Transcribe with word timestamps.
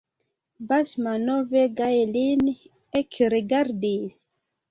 Basmanov 0.69 1.51
gaje 1.79 2.05
lin 2.17 2.41
ekrigardis. 3.01 4.17